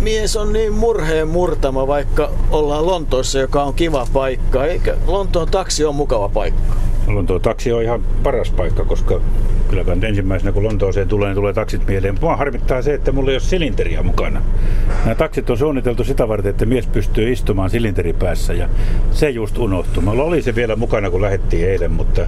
[0.00, 4.64] mies on niin murheen murtama, vaikka ollaan Lontoossa, joka on kiva paikka.
[4.64, 6.74] Eikä Lontoon taksi on mukava paikka?
[7.06, 9.20] Lontoon taksi on ihan paras paikka, koska
[9.68, 12.18] kyllä ensimmäisenä kun Lontooseen tulee, niin tulee taksit mieleen.
[12.20, 14.42] Mua harmittaa se, että mulla ei ole silinteriä mukana.
[15.04, 18.68] Nämä taksit on suunniteltu sitä varten, että mies pystyy istumaan silinteripäässä ja
[19.12, 20.02] se just unohtuu.
[20.02, 22.22] Mulla oli se vielä mukana, kun lähettiin eilen, mutta,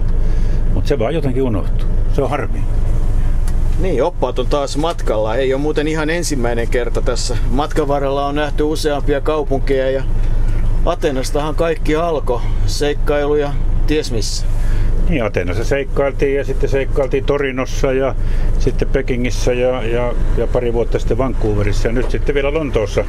[0.73, 1.87] mutta se vaan jotenkin unohtuu.
[2.13, 2.59] Se on harmi.
[3.79, 5.35] Niin, oppaat on taas matkalla.
[5.35, 7.37] Ei ole muuten ihan ensimmäinen kerta tässä.
[7.49, 10.03] Matkan varrella on nähty useampia kaupunkeja ja
[10.85, 12.41] Atenastahan kaikki alkoi.
[12.65, 13.53] Seikkailu ja
[13.87, 14.45] ties missä.
[15.09, 18.15] Niin, Atenassa seikkailtiin ja sitten seikkailtiin Torinossa ja
[18.59, 21.87] sitten Pekingissä ja, ja, ja pari vuotta sitten Vancouverissa.
[21.87, 23.05] Ja nyt sitten vielä Lontoossa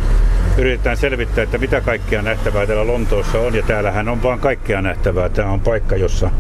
[0.58, 3.54] yritetään selvittää, että mitä kaikkea nähtävää täällä Lontoossa on.
[3.54, 5.28] Ja täällähän on vaan kaikkea nähtävää.
[5.28, 6.30] Tämä on paikka, jossa,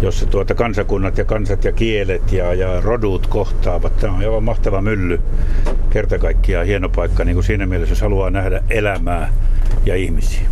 [0.00, 3.96] jossa tuota kansakunnat ja kansat ja kielet ja, ja rodut kohtaavat.
[3.96, 5.20] Tämä on aivan mahtava mylly.
[5.90, 9.32] Kerta kaikkiaan hieno paikka niin kuin siinä mielessä, jos haluaa nähdä elämää
[9.86, 10.48] ja ihmisiä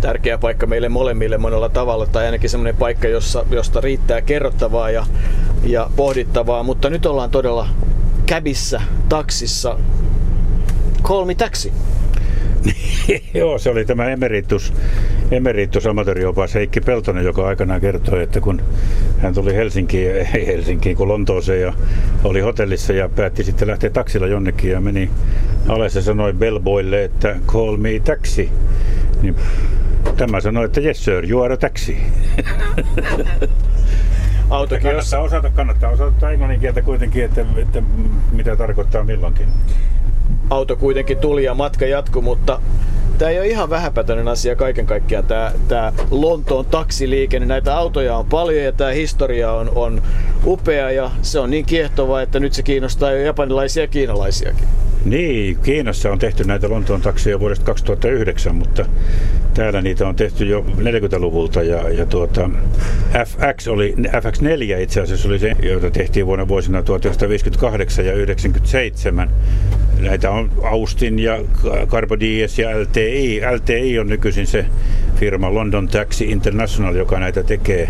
[0.00, 5.06] tärkeä paikka meille molemmille monella tavalla, tai ainakin semmoinen paikka, jossa, josta riittää kerrottavaa ja,
[5.64, 6.62] ja pohdittavaa.
[6.62, 7.68] Mutta nyt ollaan todella
[8.26, 9.78] käbissä, taksissa.
[11.02, 11.72] Call me taxi.
[13.34, 14.72] Joo, se oli tämä emeritus,
[15.30, 18.62] emeritus amatööriopas Heikki Peltonen, joka aikanaan kertoi, että kun
[19.18, 21.72] hän tuli Helsinkiin, ei Helsinkiin, kun Lontooseen ja
[22.24, 25.10] oli hotellissa ja päätti sitten lähteä taksilla jonnekin ja meni
[25.68, 28.50] alas ja sanoi bellboylle, että call me taxi.
[29.22, 29.36] Niin
[30.16, 31.98] Tämä sanoi, että yes sir, you are a taxi.
[34.50, 37.82] Autokin kannattaa osata, kannattaa osata englannin kieltä kuitenkin, että, että
[38.32, 39.46] mitä tarkoittaa milloinkin.
[40.50, 42.60] Auto kuitenkin tuli ja matka jatkui, mutta
[43.18, 47.46] tämä ei ole ihan vähäpätöinen asia kaiken kaikkiaan, tämä, tämä Lontoon taksiliikenne.
[47.46, 50.02] Näitä autoja on paljon ja tämä historia on, on
[50.44, 54.68] upea ja se on niin kiehtova, että nyt se kiinnostaa jo japanilaisia ja kiinalaisiakin.
[55.06, 58.86] Niin, Kiinassa on tehty näitä Lontoon takseja vuodesta 2009, mutta
[59.54, 62.50] täällä niitä on tehty jo 40-luvulta ja, ja tuota,
[63.26, 69.30] FX oli, FX4 itse asiassa oli se, jota tehtiin vuonna vuosina 1958 ja 1997.
[70.00, 71.38] Näitä on Austin ja
[71.86, 73.40] Carbo Dies ja LTI.
[73.54, 74.66] LTI on nykyisin se
[75.16, 77.88] firma London Taxi International, joka näitä tekee.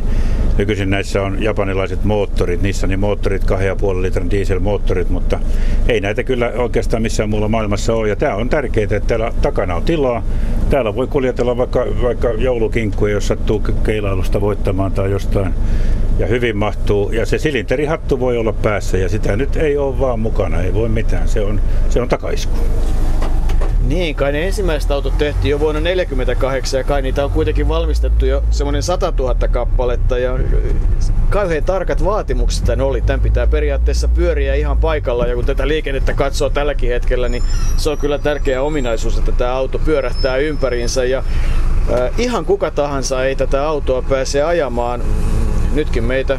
[0.59, 5.41] Nykyisin näissä on japanilaiset moottorit, Nissanin moottorit, 2,5 litran dieselmoottorit, mutta
[5.89, 8.09] ei näitä kyllä oikeastaan missään muulla maailmassa ole.
[8.09, 10.23] Ja tämä on tärkeää, että täällä takana on tilaa.
[10.71, 15.55] Täällä voi kuljetella vaikka, vaikka joulukinkkuja, jos sattuu keilailusta voittamaan tai jostain.
[16.19, 17.13] Ja hyvin mahtuu.
[17.13, 20.89] Ja se silinterihattu voi olla päässä ja sitä nyt ei ole vaan mukana, ei voi
[20.89, 21.29] mitään.
[21.29, 22.59] Se on, se on takaisku.
[23.87, 28.27] Niin, kai ne ensimmäiset autot tehtiin jo vuonna 1948 ja kai niitä on kuitenkin valmistettu
[28.27, 30.39] jo semmoinen 100 000 kappaletta ja
[31.31, 33.01] kauhean tarkat vaatimukset tämän oli.
[33.01, 37.43] Tämän pitää periaatteessa pyöriä ihan paikalla ja kun tätä liikennettä katsoo tälläkin hetkellä, niin
[37.77, 43.25] se on kyllä tärkeä ominaisuus, että tämä auto pyörähtää ympäriinsä ja äh, ihan kuka tahansa
[43.25, 45.03] ei tätä autoa pääse ajamaan.
[45.75, 46.39] Nytkin meitä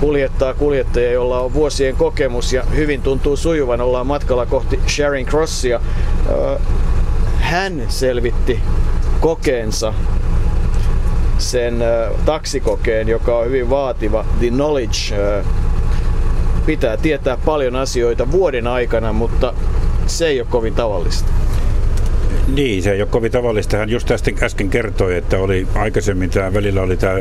[0.00, 3.80] kuljettaa kuljettaja, jolla on vuosien kokemus ja hyvin tuntuu sujuvan.
[3.80, 5.80] Ollaan matkalla kohti Sharing Crossia.
[7.40, 8.60] Hän selvitti
[9.20, 9.94] kokeensa
[11.38, 11.84] sen
[12.24, 15.16] taksikokeen, joka on hyvin vaativa, The Knowledge.
[16.66, 19.54] Pitää tietää paljon asioita vuoden aikana, mutta
[20.06, 21.28] se ei ole kovin tavallista.
[22.54, 23.76] Niin, se ei ole kovin tavallista.
[23.76, 27.14] Hän just tästä äsken kertoi, että oli aikaisemmin tämä välillä oli tämä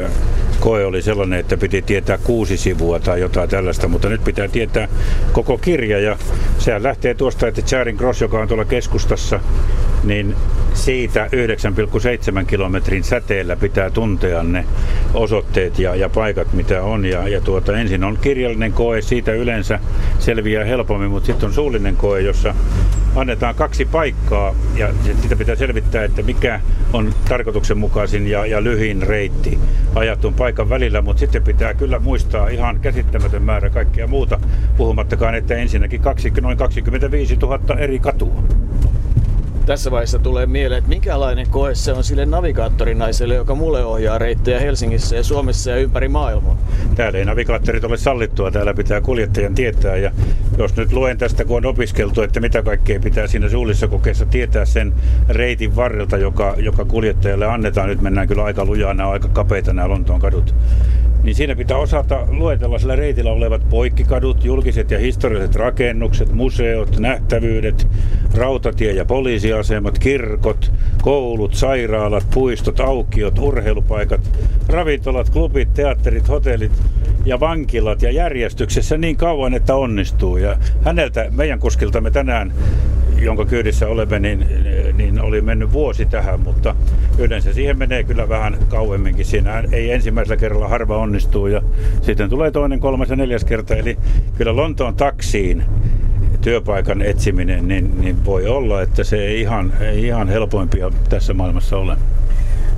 [0.60, 4.88] koe oli sellainen, että piti tietää kuusi sivua tai jotain tällaista, mutta nyt pitää tietää
[5.32, 6.18] koko kirja ja
[6.58, 9.40] sehän lähtee tuosta, että Charing Cross, joka on tuolla keskustassa,
[10.04, 10.36] niin
[10.74, 11.30] siitä
[12.40, 14.66] 9,7 kilometrin säteellä pitää tuntea ne
[15.14, 17.06] osoitteet ja, ja paikat, mitä on.
[17.06, 19.80] Ja, ja tuota, ensin on kirjallinen koe, siitä yleensä
[20.20, 22.56] selviää helpommin, mutta sitten on suullinen koe, jossa
[23.16, 24.90] annetaan kaksi paikkaa ja
[25.22, 26.62] sitä pitää selvittää, että mikä
[26.94, 29.60] on tarkoituksenmukaisin ja, ja lyhin reitti
[29.96, 34.40] ajatun paikan välillä, mutta sitten pitää kyllä muistaa ihan käsittämätön määrä kaikkea muuta,
[34.78, 38.44] puhumattakaan, että ensinnäkin kaksi, noin 25 000 eri katua
[39.68, 44.60] tässä vaiheessa tulee mieleen, että minkälainen koe se on sille navigaattorinaiselle, joka mulle ohjaa reittejä
[44.60, 46.58] Helsingissä ja Suomessa ja ympäri maailmaa.
[46.96, 49.96] Täällä ei navigaattorit ole sallittua, täällä pitää kuljettajan tietää.
[49.96, 50.12] Ja
[50.58, 54.66] jos nyt luen tästä, kun on opiskeltu, että mitä kaikkea pitää siinä suullisessa kokeessa tietää
[54.66, 54.94] sen
[55.30, 57.90] reitin varrelta, joka, joka kuljettajalle annetaan.
[57.90, 60.56] Nyt mennään kyllä aika lujaa, nämä on aika kapeita nämä Lontoon kadut
[61.28, 67.88] niin siinä pitää osata luetella sillä reitillä olevat poikkikadut, julkiset ja historialliset rakennukset, museot, nähtävyydet,
[68.36, 70.72] rautatie- ja poliisiasemat, kirkot,
[71.02, 74.22] koulut, sairaalat, puistot, aukiot, urheilupaikat,
[74.68, 76.72] ravintolat, klubit, teatterit, hotellit
[77.26, 80.38] ja vankilat ja järjestyksessä niin kauan, että onnistuu.
[80.38, 82.54] Ja häneltä, meidän kuskiltamme tänään
[83.22, 84.46] jonka kyydissä olemme, niin,
[84.94, 86.76] niin oli mennyt vuosi tähän, mutta
[87.18, 89.26] yleensä siihen menee kyllä vähän kauemminkin.
[89.26, 91.62] Siinä ei ensimmäisellä kerralla harva onnistuu ja
[92.02, 93.76] sitten tulee toinen, kolmas ja neljäs kerta.
[93.76, 93.98] Eli
[94.38, 95.64] kyllä Lontoon taksiin
[96.42, 101.78] työpaikan etsiminen, niin, niin voi olla, että se ei ihan, ei ihan helpoimpia tässä maailmassa
[101.78, 101.98] ole.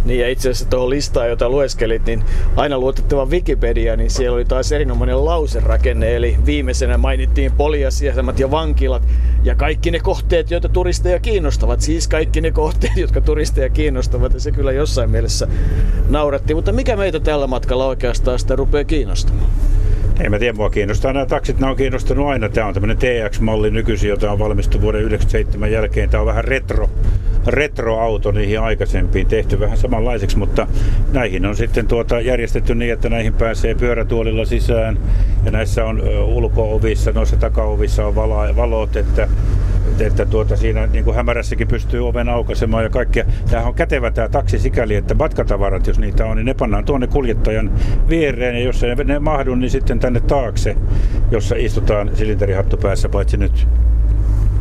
[0.06, 2.24] Niin ja itse asiassa tuohon listaan, jota lueskelit, niin
[2.56, 6.16] aina luotettava Wikipedia, niin siellä oli taas erinomainen lauserakenne.
[6.16, 9.04] Eli viimeisenä mainittiin poliasiasemat ja vankilat
[9.44, 11.81] ja kaikki ne kohteet, joita turisteja kiinnostavat.
[11.81, 14.34] Siis kaikki ne kohteet, jotka turisteja kiinnostavat.
[14.34, 15.48] Ja se kyllä jossain mielessä
[16.10, 16.54] nauratti.
[16.54, 19.50] Mutta mikä meitä tällä matkalla oikeastaan sitä rupeaa kiinnostamaan?
[20.19, 22.50] Ei mä tiedä, mua kiinnostaa nämä taksit, nämä on kiinnostanut aina.
[22.50, 26.10] Tämä on tämmöinen TX-malli nykyisin, jota on valmistu vuoden 1997 jälkeen.
[26.10, 26.90] Tämä on vähän retro,
[27.47, 29.27] retroauto niihin aikaisempiin.
[29.27, 30.68] Tehty vähän samanlaiseksi, mutta
[31.13, 34.97] näihin on sitten tuota järjestetty niin, että näihin pääsee pyörätuolilla sisään.
[35.45, 38.15] Ja näissä on ulkoovissa, noissa takaovissa on
[38.56, 39.27] valot, että
[40.00, 43.25] että tuota, siinä niin kuin hämärässäkin pystyy oven aukaisemaan ja kaikkea.
[43.50, 47.07] Tämähän on kätevä tämä taksi sikäli, että matkatavarat, jos niitä on, niin ne pannaan tuonne
[47.07, 47.71] kuljettajan
[48.09, 50.75] viereen ja jos ei ne mahdu, niin sitten tänne taakse,
[51.31, 53.68] jossa istutaan silinterihattu päässä, paitsi nyt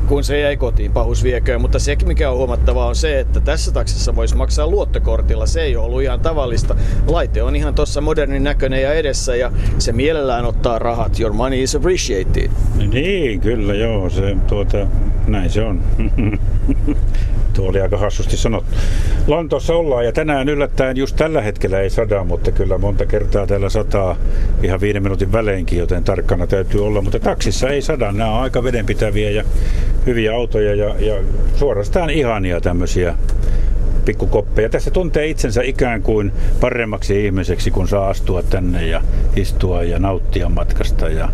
[0.08, 1.60] kun se jäi kotiin, pahus vieköön.
[1.60, 5.46] Mutta se, mikä on huomattavaa, on se, että tässä taksissa voisi maksaa luottokortilla.
[5.46, 6.76] Se ei ole ollut ihan tavallista.
[7.06, 11.20] Laite on ihan tuossa modernin näköinen ja edessä ja se mielellään ottaa rahat.
[11.20, 12.50] Your money is appreciated.
[12.92, 14.10] Niin, kyllä joo.
[14.10, 14.86] Se, tuota,
[15.26, 15.82] näin se on.
[17.58, 18.76] Tuo oli aika hassusti sanottu.
[19.26, 23.68] Lontoossa ollaan ja tänään yllättäen just tällä hetkellä ei sada, mutta kyllä monta kertaa täällä
[23.68, 24.16] sataa
[24.62, 27.02] ihan viiden minuutin väleinkin, joten tarkkana täytyy olla.
[27.02, 29.44] Mutta taksissa ei sada, nämä on aika vedenpitäviä ja
[30.08, 31.14] hyviä autoja ja, ja
[31.56, 33.14] suorastaan ihania tämmöisiä
[34.04, 34.68] pikkukoppeja.
[34.68, 39.02] Tässä tuntee itsensä ikään kuin paremmaksi ihmiseksi, kun saa astua tänne ja
[39.36, 41.28] istua ja nauttia matkasta ja,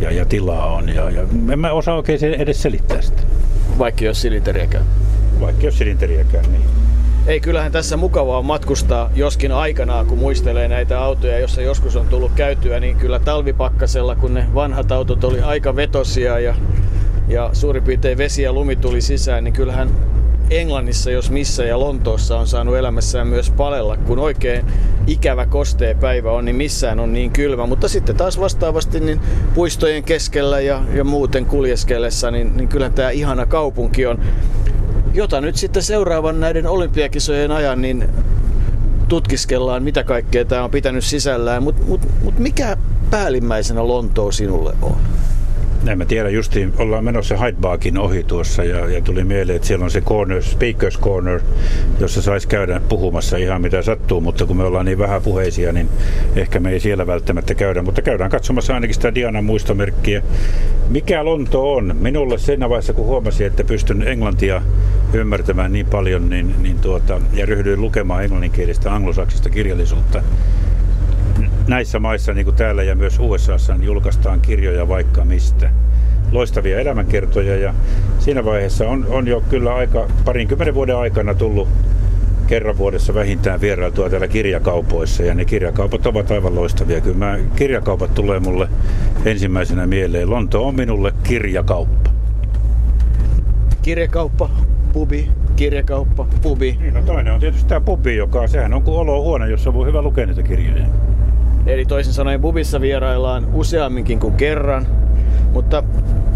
[0.00, 0.88] ja, ja tilaa on.
[0.88, 1.22] Ja, ja
[1.52, 3.22] en mä osaa oikein edes selittää sitä.
[3.78, 4.84] Vaikka jos silinteriäkään.
[5.40, 6.64] Vaikka jos silinteriäkään, niin.
[7.26, 12.32] Ei, kyllähän tässä mukavaa matkustaa, joskin aikanaan, kun muistelee näitä autoja, jossa joskus on tullut
[12.36, 16.54] käytyä, niin kyllä talvipakkasella, kun ne vanhat autot oli aika vetosia ja,
[17.28, 19.90] ja suurin piirtein vesi ja lumi tuli sisään, niin kyllähän
[20.50, 24.64] Englannissa, jos missä ja Lontoossa on saanut elämässään myös palella, kun oikein
[25.06, 27.66] ikävä kostea päivä on, niin missään on niin kylmä.
[27.66, 29.20] Mutta sitten taas vastaavasti niin
[29.54, 34.20] puistojen keskellä ja, ja muuten kuljeskellessa, niin, niin kyllä tämä ihana kaupunki on,
[35.14, 38.08] jota nyt sitten seuraavan näiden olympiakisojen ajan, niin
[39.08, 41.62] tutkiskellaan, mitä kaikkea tämä on pitänyt sisällään.
[41.62, 42.76] Mutta mut, mut mikä
[43.10, 44.96] päällimmäisenä Lontoo sinulle on?
[45.92, 49.68] En mä tiedä, justiin ollaan menossa Hyde Parkin ohi tuossa ja, ja tuli mieleen, että
[49.68, 51.40] siellä on se corner, Speakers Corner,
[52.00, 55.88] jossa saisi käydä puhumassa ihan mitä sattuu, mutta kun me ollaan niin vähän puheisia, niin
[56.36, 60.22] ehkä me ei siellä välttämättä käydä, mutta käydään katsomassa ainakin sitä Dianan muistomerkkiä.
[60.88, 61.96] Mikä Lonto on?
[62.00, 64.62] Minulle siinä vaiheessa, kun huomasin, että pystyn englantia
[65.12, 70.22] ymmärtämään niin paljon niin, niin tuota, ja ryhdyin lukemaan englanninkielistä anglosaksista kirjallisuutta,
[71.68, 75.70] näissä maissa, niin kuin täällä ja myös USAssa, niin julkaistaan kirjoja vaikka mistä.
[76.32, 77.74] Loistavia elämänkertoja ja
[78.18, 81.68] siinä vaiheessa on, on jo kyllä aika parinkymmenen vuoden aikana tullut
[82.46, 87.00] kerran vuodessa vähintään vierailtua täällä kirjakaupoissa ja ne kirjakaupat ovat aivan loistavia.
[87.00, 88.68] Kyllä mä, kirjakaupat tulee mulle
[89.24, 90.30] ensimmäisenä mieleen.
[90.30, 92.10] Lonto on minulle kirjakauppa.
[93.82, 94.50] Kirjakauppa,
[94.92, 96.78] pubi, kirjakauppa, pubi.
[96.80, 100.02] Niin, no toinen on tietysti tämä pubi, joka sehän on kuin olohuone, jossa voi hyvä
[100.02, 100.86] lukea niitä kirjoja.
[101.66, 104.86] Eli toisin sanoen pubissa vieraillaan useamminkin kuin kerran,
[105.52, 105.82] mutta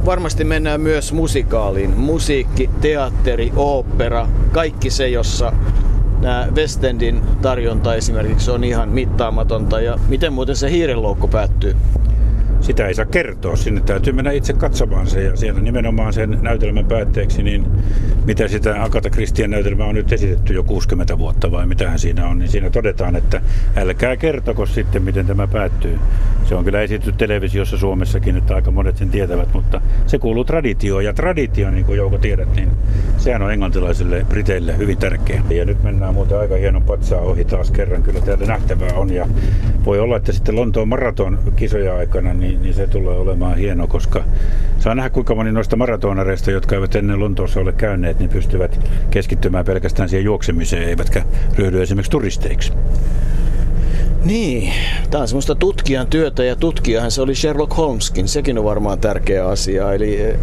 [0.06, 1.98] varmasti mennään myös musikaaliin.
[1.98, 5.52] Musiikki, teatteri, opera, kaikki se, jossa
[6.20, 9.80] nämä West Endin tarjonta esimerkiksi on ihan mittaamatonta.
[9.80, 11.76] Ja miten muuten se hiirenloukko päättyy?
[12.60, 13.56] Sitä ei saa kertoa.
[13.56, 17.66] Sinne täytyy mennä itse katsomaan se ja siellä nimenomaan sen näytelmän päätteeksi, niin
[18.24, 22.38] mitä sitä Akata Kristian näytelmää on nyt esitetty jo 60 vuotta vai mitähän siinä on,
[22.38, 23.40] niin siinä todetaan, että
[23.76, 25.98] älkää kertoko sitten, miten tämä päättyy.
[26.44, 31.04] Se on kyllä esitetty televisiossa Suomessakin, että aika monet sen tietävät, mutta se kuuluu traditioon
[31.04, 32.68] ja traditio, niin kuin Jouko tiedät, niin
[33.16, 35.42] sehän on englantilaisille briteille hyvin tärkeä.
[35.50, 39.26] Ja nyt mennään muuten aika hienon patsaa ohi taas kerran, kyllä täällä nähtävää on ja
[39.84, 44.24] voi olla, että sitten Lontoon maraton kisoja aikana, niin, niin se tulee olemaan hieno, koska
[44.78, 49.64] saa nähdä kuinka moni noista maratonareista, jotka eivät ennen Lontoossa ole käyneet, niin pystyvät keskittymään
[49.64, 51.22] pelkästään siihen juoksemiseen, eivätkä
[51.56, 52.72] ryhdy esimerkiksi turisteiksi.
[54.24, 54.72] Niin,
[55.10, 59.48] tämä on semmoista tutkijan työtä ja tutkijahan se oli Sherlock Holmeskin, sekin on varmaan tärkeä
[59.48, 59.92] asia.
[59.92, 60.38] Eli eh,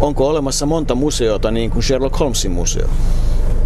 [0.00, 2.88] onko olemassa monta museota niin kuin Sherlock Holmesin museo?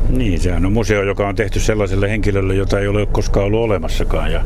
[0.08, 4.32] Niin, sehän on museo, joka on tehty sellaiselle henkilölle, jota ei ole koskaan ollut olemassakaan.
[4.32, 4.44] Ja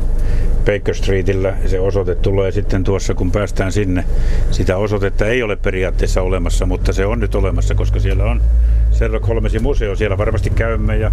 [0.65, 4.03] Baker Streetillä se osoite tulee sitten tuossa, kun päästään sinne.
[4.51, 8.41] Sitä osoitetta ei ole periaatteessa olemassa, mutta se on nyt olemassa, koska siellä on
[8.91, 9.95] Sherlock Holmesin museo.
[9.95, 11.11] Siellä varmasti käymme ja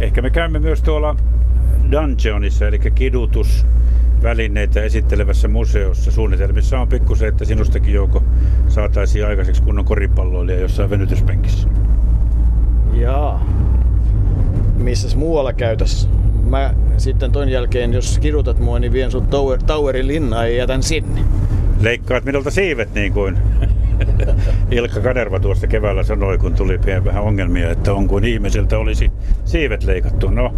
[0.00, 1.16] ehkä me käymme myös tuolla
[1.90, 3.66] Dungeonissa, eli kidutus
[4.22, 6.10] välineitä esittelevässä museossa.
[6.10, 8.22] Suunnitelmissa on pikkusen, että sinustakin Jouko
[8.68, 11.68] saataisiin aikaiseksi kunnon koripalloilija jossain venytyspenkissä.
[12.94, 13.46] Jaa.
[14.76, 16.08] Missäs muualla käytäs?
[16.48, 20.82] Mä sitten ton jälkeen, jos kidutat mua, niin vien sut Tower, Towerin linnaan ja jätän
[20.82, 21.20] sinne.
[21.80, 23.38] Leikkaat minulta siivet niin kuin
[24.70, 29.10] Ilkka Kanerva tuosta keväällä sanoi, kun tuli vähän ongelmia, että on kuin ihmiseltä olisi
[29.44, 30.30] siivet leikattu.
[30.30, 30.54] No,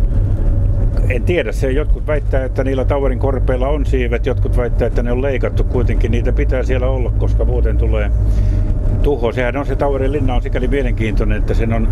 [1.09, 5.13] en tiedä, se jotkut väittää, että niillä Towerin korpeilla on siivet, jotkut väittää, että ne
[5.13, 5.65] on leikattu.
[5.65, 8.11] Kuitenkin niitä pitää siellä olla, koska muuten tulee
[9.03, 9.33] tuho.
[9.33, 11.89] Sehän on se Tauerin linna on sikäli mielenkiintoinen, että sen on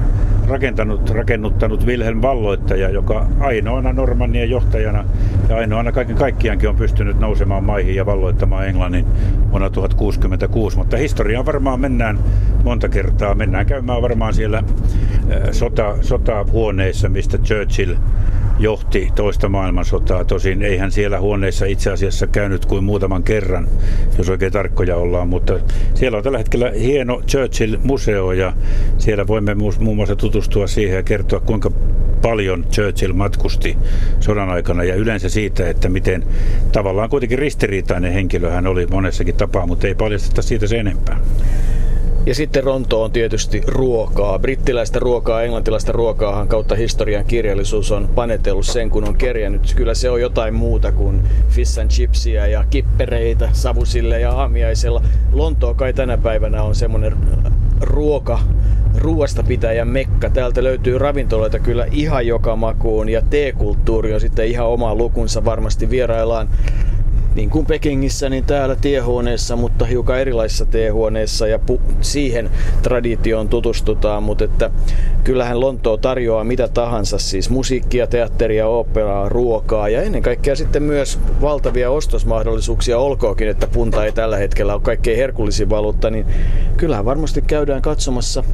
[0.48, 5.04] rakentanut, rakennuttanut Wilhelm Valloittaja, joka ainoana Normannien johtajana
[5.48, 9.06] ja ainoana kaiken kaikkiaankin on pystynyt nousemaan maihin ja valloittamaan Englannin
[9.50, 10.76] vuonna 1066.
[10.76, 12.18] Mutta historiaan varmaan mennään
[12.64, 13.34] monta kertaa.
[13.34, 14.62] Mennään käymään varmaan siellä
[15.52, 17.94] sota, sotahuoneissa, mistä Churchill
[18.58, 20.24] johti toista maailmansotaa.
[20.24, 23.68] Tosin eihän siellä huoneessa itse asiassa käynyt kuin muutaman kerran,
[24.18, 25.54] jos oikein tarkkoja ollaan, mutta
[25.94, 28.52] siellä on tällä hetkellä hieno Churchill-museo ja
[28.98, 31.70] siellä voimme muun muassa tutustua siihen ja kertoa, kuinka
[32.22, 33.76] paljon Churchill matkusti
[34.20, 36.24] sodan aikana ja yleensä siitä, että miten
[36.72, 41.20] tavallaan kuitenkin ristiriitainen henkilö hän oli monessakin tapaa, mutta ei paljasteta siitä sen enempää.
[42.26, 44.38] Ja sitten Ronto on tietysti ruokaa.
[44.38, 49.74] Brittiläistä ruokaa, englantilaista ruokaahan kautta historian kirjallisuus on panetellut sen, kun on kerjännyt.
[49.76, 55.02] Kyllä se on jotain muuta kuin fish and chipsia ja kippereitä savusille ja aamiaisella.
[55.32, 57.16] Lontoa kai tänä päivänä on semmoinen
[57.80, 58.38] ruoka,
[58.98, 60.30] ruoasta pitäjä mekka.
[60.30, 65.44] Täältä löytyy ravintoloita kyllä ihan joka makuun ja teekulttuuri on sitten ihan oma lukunsa.
[65.44, 66.48] Varmasti vieraillaan
[67.36, 71.46] niin kuin Pekingissä, niin täällä tiehuoneessa, mutta hiukan erilaisissa tiehuoneissa.
[71.46, 72.50] Ja pu- siihen
[72.82, 74.70] traditioon tutustutaan, mutta että
[75.24, 81.18] kyllähän Lontoo tarjoaa mitä tahansa, siis musiikkia, teatteria, operaa, ruokaa ja ennen kaikkea sitten myös
[81.40, 86.26] valtavia ostosmahdollisuuksia, olkoonkin, että punta ei tällä hetkellä ole kaikkein herkullisin valuutta, niin
[86.76, 88.44] kyllähän varmasti käydään katsomassa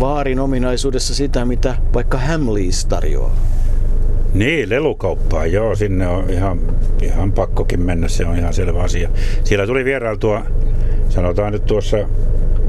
[0.00, 3.57] vaarin ominaisuudessa sitä, mitä vaikka Hamleys tarjoaa.
[4.34, 6.60] Niin, lelukauppaa, joo, sinne on ihan,
[7.02, 9.08] ihan pakkokin mennä, se on ihan selvä asia.
[9.44, 10.46] Siellä tuli vierailtua,
[11.08, 11.98] sanotaan nyt tuossa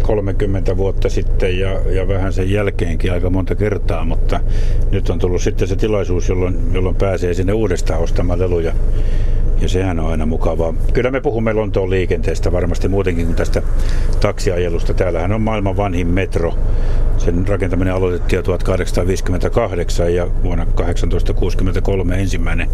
[0.04, 4.40] 30 vuotta sitten ja, ja vähän sen jälkeenkin aika monta kertaa, mutta
[4.92, 8.74] nyt on tullut sitten se tilaisuus, jolloin, jolloin pääsee sinne uudestaan ostamaan leluja.
[9.62, 10.74] Ja sehän on aina mukavaa.
[10.94, 13.62] Kyllä me puhumme Lontoon liikenteestä varmasti muutenkin kuin tästä
[14.20, 14.94] taksiajelusta.
[14.94, 16.54] Täällähän on maailman vanhin metro.
[17.18, 22.70] Sen rakentaminen aloitettiin jo 1858 ja vuonna 1863 ensimmäinen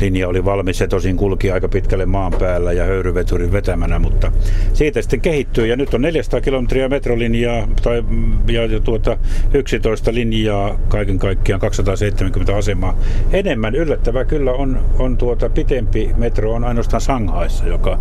[0.00, 0.78] linja oli valmis.
[0.78, 4.32] Se tosin kulki aika pitkälle maan päällä ja höyryveturin vetämänä, mutta
[4.72, 5.66] siitä sitten kehittyy.
[5.66, 8.04] Ja nyt on 400 kilometriä metrolinjaa tai,
[8.70, 9.16] ja tuota,
[9.54, 12.98] 11 linjaa kaiken kaikkiaan 270 asemaa.
[13.32, 17.98] Enemmän yllättävää kyllä on, on tuota pitempi metro on ainoastaan Shanghaissa, joka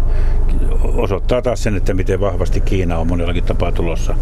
[0.84, 4.16] osoittaa taas sen, että miten vahvasti Kiina on monellakin tapaa tulossa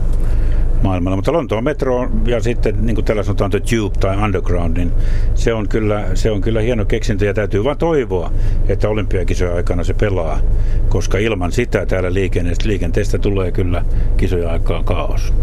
[0.83, 1.15] maailmalla.
[1.15, 4.91] Mutta Lontoon metro ja sitten niin kuin tällä sanotaan The Tube tai Underground, niin
[5.35, 8.31] se on kyllä, se on kyllä hieno keksintö ja täytyy vain toivoa,
[8.67, 10.39] että olympiakisojen aikana se pelaa,
[10.89, 13.85] koska ilman sitä täällä liikenteestä, liikenteestä tulee kyllä
[14.17, 15.33] kisojen aikaan kaos.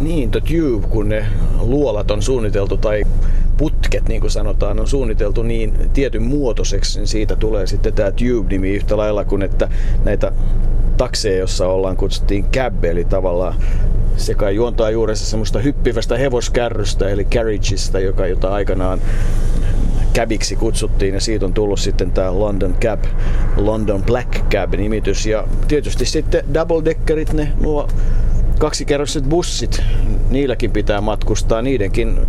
[0.00, 1.26] Niin, The Tube, kun ne
[1.60, 3.04] luolat on suunniteltu tai
[3.58, 8.74] putket, niin kuin sanotaan, on suunniteltu niin tietyn muotoiseksi, niin siitä tulee sitten tämä Tube-nimi
[8.74, 9.68] yhtä lailla kuin että
[10.04, 10.32] näitä
[10.96, 13.54] takseja, jossa ollaan kutsuttiin cab, eli tavallaan
[14.16, 19.00] se kai juontaa juurensa semmoista hyppivästä hevoskärrystä, eli carriageista, joka, jota aikanaan
[20.14, 23.04] cabiksi kutsuttiin ja siitä on tullut sitten tämä London Cab,
[23.56, 27.88] London Black Cab nimitys ja tietysti sitten double deckerit, ne nuo
[28.62, 29.82] kaksikerroiset bussit,
[30.30, 31.62] niilläkin pitää matkustaa.
[31.62, 32.20] Niidenkin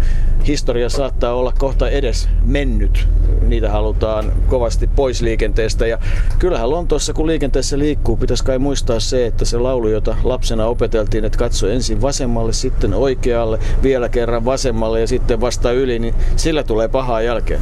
[0.48, 3.08] historia saattaa olla kohta edes mennyt.
[3.42, 5.88] Niitä halutaan kovasti pois liikenteestä.
[5.88, 5.98] Ja
[6.40, 11.26] kyllähän Lontoossa, kun liikenteessä liikkuu, pitäisi kai muistaa se, että se laulu, jota lapsena opeteltiin,
[11.26, 16.64] että katso ensin vasemmalle, sitten oikealle, vielä kerran vasemmalle ja sitten vasta yli, niin sillä
[16.64, 17.62] tulee pahaa jälkeen.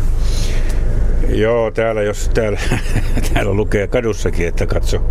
[1.34, 2.60] Joo, täällä, jos täällä,
[3.34, 5.02] täällä lukee kadussakin, että katso,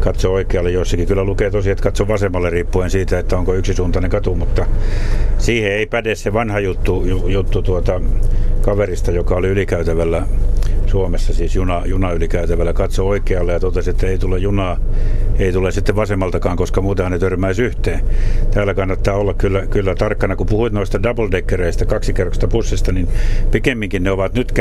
[0.00, 4.34] katso oikealle, jossakin kyllä lukee tosiaan, että katso vasemmalle riippuen siitä, että onko yksisuuntainen katu,
[4.34, 4.66] mutta
[5.38, 8.00] siihen ei päde se vanha juttu, juttu tuota,
[8.62, 10.22] kaverista, joka oli ylikäytävällä
[10.90, 14.76] Suomessa siis juna, juna ylikäytävällä, katsoi oikealle ja totesi, että ei tule junaa,
[15.38, 18.00] ei tule sitten vasemmaltakaan, koska muutenhan ne törmäisi yhteen.
[18.50, 23.08] Täällä kannattaa olla kyllä, kyllä tarkkana, kun puhuit noista double-deckereistä, kaksikerroksista bussista, niin
[23.50, 24.52] pikemminkin ne ovat nyt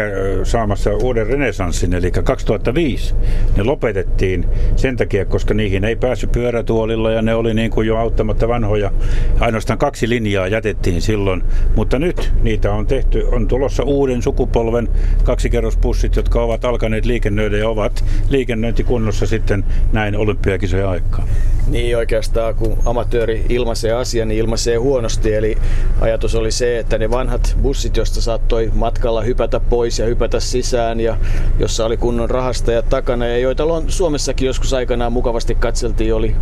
[0.44, 3.16] saamassa uuden renesanssin, eli 2005
[3.58, 4.46] ne lopetettiin
[4.76, 8.92] sen takia, koska niihin ei päässyt pyörätuolilla ja ne oli niin kuin jo auttamatta vanhoja.
[9.40, 11.44] Ainoastaan kaksi linjaa jätettiin silloin,
[11.76, 14.90] mutta nyt niitä on tehty, on tulossa uuden sukupolven
[15.24, 21.28] kaksikerrosbussit, jotka ovat alkaneet liikennöidä ja ovat liikennöintikunnossa sitten näin olympiakisojen aikaa.
[21.68, 25.34] Niin oikeastaan, kun amatööri ilmaisee asian, niin ilmaisee huonosti.
[25.34, 25.58] Eli
[26.02, 31.00] ajatus oli se, että ne vanhat bussit, joista saattoi matkalla hypätä pois ja hypätä sisään
[31.00, 31.18] ja
[31.60, 36.36] jossa oli kunnon rahastajat takana ja joita Suomessakin joskus aikanaan mukavasti katseltiin, oli,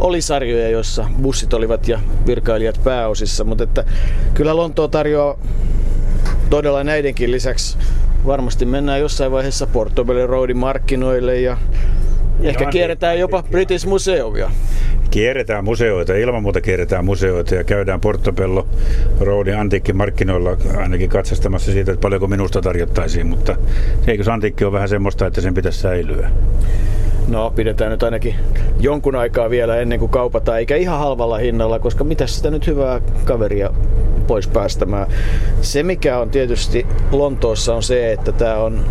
[0.00, 3.44] oli sarjoja, joissa bussit olivat ja virkailijat pääosissa.
[3.44, 3.84] Mutta että
[4.34, 5.38] kyllä Lontoa tarjoaa
[6.50, 7.78] todella näidenkin lisäksi
[8.26, 11.56] varmasti mennään jossain vaiheessa Portobello Roadin markkinoille ja
[12.42, 14.50] Ehkä Joo, kierretään niin, jopa British Museumia.
[15.10, 18.66] Kierretään museoita, ilman muuta kierretään museoita ja käydään Portobello
[19.20, 23.56] Roadin antiikkimarkkinoilla ainakin katsastamassa siitä, että paljonko minusta tarjottaisiin, mutta
[24.06, 26.30] eikö antiikki on vähän semmoista, että sen pitäisi säilyä?
[27.28, 28.34] No, pidetään nyt ainakin
[28.80, 33.00] jonkun aikaa vielä ennen kuin kaupataan, eikä ihan halvalla hinnalla, koska mitä sitä nyt hyvää
[33.24, 33.70] kaveria
[34.26, 35.06] pois päästämään.
[35.60, 38.84] Se mikä on tietysti Lontoossa on se, että tämä on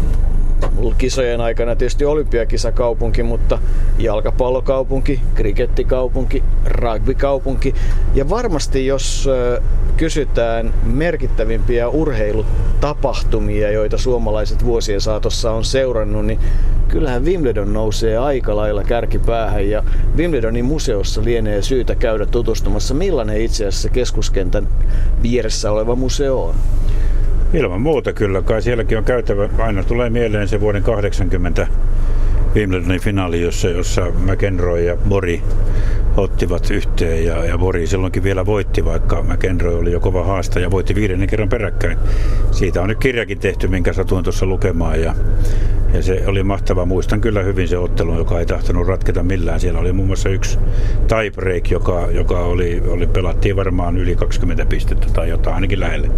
[0.98, 3.60] kisojen aikana tietysti olympiakisakaupunki, mutta
[4.00, 7.76] jalkapallokaupunki, krikettikaupunki, rugbykaupunki.
[8.16, 9.30] Ja varmasti jos
[9.98, 16.40] kysytään merkittävimpiä urheilutapahtumia, joita suomalaiset vuosien saatossa on seurannut, niin
[16.88, 19.84] kyllähän Wimbledon nousee aika lailla kärkipäähän ja
[20.18, 24.68] Wimbledonin museossa lienee syytä käydä tutustumassa, millainen itse asiassa keskuskentän
[25.24, 26.56] vieressä oleva museo on.
[27.56, 29.50] Ilman muuta kyllä, kai sielläkin on käytävä.
[29.58, 31.68] Aina tulee mieleen se vuoden 80
[32.56, 35.42] Wimbledonin finaali, jossa, jossa McEnroe ja Bori
[36.18, 40.72] ottivat yhteen ja, ja Bori silloinkin vielä voitti, vaikka McEnroe oli jo kova haasta ja
[40.72, 41.98] voitti viidennen kerran peräkkäin.
[42.52, 45.16] Siitä on nyt kirjakin tehty, minkä satuin tuossa lukemaan ja
[45.96, 46.86] ja se oli mahtava.
[46.86, 49.60] Muistan kyllä hyvin se ottelu, joka ei tahtonut ratketa millään.
[49.60, 50.60] Siellä oli muun muassa yksi
[51.08, 56.10] tiebreak, joka, joka oli, oli, pelattiin varmaan yli 20 pistettä tai jotain, ainakin lähelle.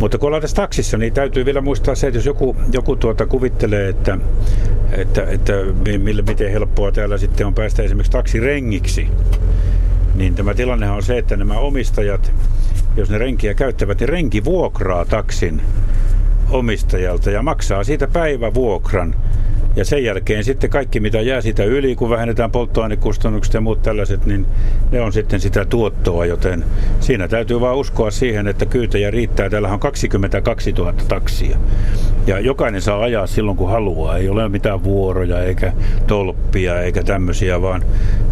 [0.00, 3.26] Mutta kun ollaan tässä taksissa, niin täytyy vielä muistaa se, että jos joku, joku tuota
[3.26, 4.18] kuvittelee, että,
[4.92, 5.52] että, että
[5.98, 9.08] millä, miten helppoa täällä sitten on päästä esimerkiksi taksirengiksi,
[10.14, 12.32] niin tämä tilanne on se, että nämä omistajat,
[12.96, 15.62] jos ne renkiä käyttävät, niin renki vuokraa taksin
[16.50, 19.14] omistajalta ja maksaa siitä päivävuokran.
[19.76, 24.26] Ja sen jälkeen sitten kaikki, mitä jää sitä yli, kun vähennetään polttoainekustannukset ja muut tällaiset,
[24.26, 24.46] niin
[24.90, 26.64] ne on sitten sitä tuottoa, joten
[27.00, 29.50] siinä täytyy vaan uskoa siihen, että kyytejä riittää.
[29.50, 31.56] Täällä on 22 000 taksia.
[32.26, 34.16] Ja jokainen saa ajaa silloin, kun haluaa.
[34.16, 35.72] Ei ole mitään vuoroja eikä
[36.06, 37.84] tolppia eikä tämmöisiä, vaan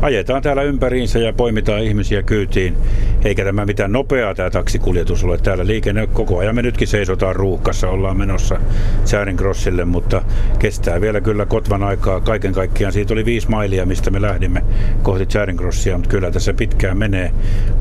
[0.02, 2.76] ajetaan täällä ympäriinsä ja poimitaan ihmisiä kyytiin.
[3.24, 5.38] Eikä tämä mitään nopeaa tämä taksikuljetus ole.
[5.38, 8.60] Täällä liikenne koko ajan me nytkin seisotaan ruuhkassa, ollaan menossa
[9.04, 10.22] Charing Crossille, mutta
[10.58, 12.20] kestää vielä kyllä Kotvan aikaa.
[12.20, 14.62] Kaiken kaikkiaan siitä oli viisi mailia, mistä me lähdimme
[15.02, 17.32] kohti Charing Crossia, mutta kyllä tässä pitkään menee.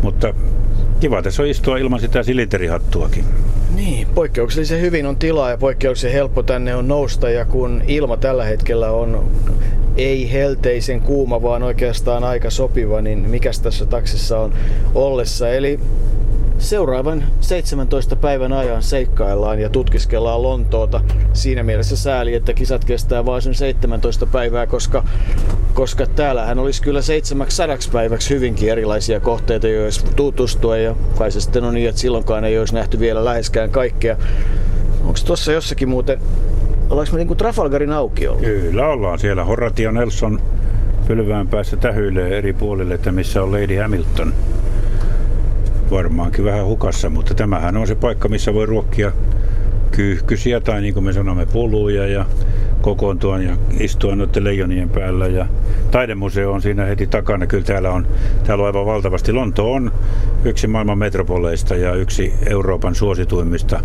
[0.02, 0.34] Mutta
[1.00, 3.26] kiva tässä on istua ilman sitä silinterihattuakin.
[3.76, 8.44] Niin, poikkeuksellisen hyvin on tilaa ja poikkeuksellisen helppo tänne on nousta ja kun ilma tällä
[8.46, 9.32] hetkellä on
[9.98, 14.54] ei helteisen kuuma, vaan oikeastaan aika sopiva, niin mikäs tässä taksissa on
[14.96, 15.50] ollessa.
[15.50, 15.80] Eli
[16.62, 21.02] seuraavan 17 päivän ajan seikkaillaan ja tutkiskellaan Lontoota.
[21.34, 25.04] Siinä mielessä sääli, että kisat kestää vain sen 17 päivää, koska,
[25.74, 30.78] koska täällähän olisi kyllä 700 päiväksi hyvinkin erilaisia kohteita, joissa tutustua.
[30.78, 34.18] Ja kai se sitten on niin, että silloinkaan ei olisi nähty vielä läheskään kaikkea.
[35.02, 36.20] Onko tuossa jossakin muuten,
[36.90, 38.42] ollaanko me niinku Trafalgarin aukiolla?
[38.42, 39.44] Kyllä ollaan siellä.
[39.44, 40.42] Horatio Nelson
[41.08, 44.34] pylvään päässä tähyilee eri puolille, että missä on Lady Hamilton
[45.92, 49.12] varmaankin vähän hukassa, mutta tämähän on se paikka, missä voi ruokkia
[49.92, 52.26] kyyhkysiä tai niin kuin me sanomme puluja ja
[52.82, 55.28] kokoontua ja istua noiden leijonien päällä.
[55.28, 55.46] Ja
[55.92, 57.48] taidemuseo on siinä heti takana.
[57.48, 58.08] Kyllä täällä on,
[58.44, 59.34] täällä on aivan valtavasti.
[59.34, 59.92] Lonto on
[60.44, 63.80] yksi maailman metropoleista ja yksi Euroopan suosituimmista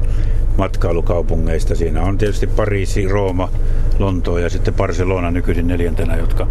[0.58, 1.74] matkailukaupungeista.
[1.74, 3.48] Siinä on tietysti Pariisi, Rooma,
[3.98, 6.46] Lontoa ja sitten Barcelona nykyisin neljäntenä, jotka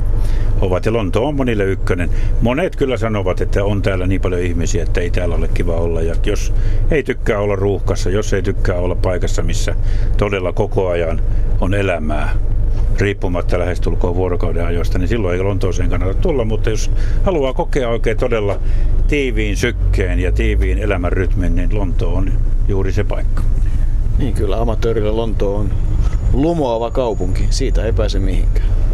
[0.61, 0.85] ovat.
[0.85, 2.09] Ja Lonto on monille ykkönen.
[2.41, 6.01] Monet kyllä sanovat, että on täällä niin paljon ihmisiä, että ei täällä ole kiva olla.
[6.01, 6.53] Ja jos
[6.91, 9.75] ei tykkää olla ruuhkassa, jos ei tykkää olla paikassa, missä
[10.17, 11.21] todella koko ajan
[11.61, 12.35] on elämää,
[12.99, 16.91] riippumatta lähestulkoon vuorokauden ajoista, niin silloin ei Lontooseen kannata tulla, mutta jos
[17.23, 18.59] haluaa kokea oikein todella
[19.07, 22.31] tiiviin sykkeen ja tiiviin elämän rytmin, niin Lonto on
[22.67, 23.41] juuri se paikka.
[24.17, 25.69] Niin kyllä, amatöörillä Lonto on
[26.35, 27.47] lumoava kaupunki.
[27.49, 28.84] Siitä ei pääse mihinkään.